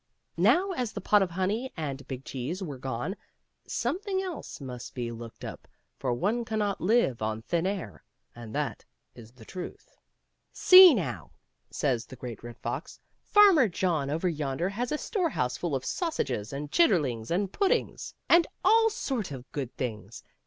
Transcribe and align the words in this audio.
Now, 0.37 0.71
as 0.71 0.93
the 0.93 0.99
pot 0.99 1.21
of 1.21 1.29
honey 1.29 1.71
and 1.77 2.07
big 2.07 2.25
cheese 2.25 2.63
were 2.63 2.79
gone, 2.79 3.15
something 3.67 4.19
else 4.19 4.59
must 4.59 4.95
be 4.95 5.11
looked 5.11 5.45
up, 5.45 5.67
for 5.99 6.11
one 6.11 6.43
cannot 6.43 6.81
live 6.81 7.21
on 7.21 7.43
thin 7.43 7.67
air, 7.67 8.03
and 8.35 8.55
that 8.55 8.83
is 9.13 9.31
the 9.33 9.45
truth." 9.45 9.95
See, 10.51 10.95
now," 10.95 11.29
says 11.69 12.07
the 12.07 12.15
Great 12.15 12.41
Red 12.41 12.57
Fox," 12.57 12.99
Farmer 13.23 13.67
John 13.67 14.09
over 14.09 14.27
yonder 14.27 14.69
has 14.69 14.91
a 14.91 14.97
storehouse 14.97 15.55
full 15.55 15.75
of 15.75 15.85
sausages 15.85 16.51
and 16.51 16.71
chitterlings 16.71 17.29
and 17.29 17.53
puddings, 17.53 18.15
and 18.27 18.47
all 18.65 18.89
sort 18.89 19.27
'^Iftf^t 19.27 19.29
tM» 19.29 19.37
fktlftt 19.37 19.37
^tmtn%ttnnff»ttftyi 19.37 19.37
of 19.39 19.51
good 19.51 19.77
things. 19.77 20.23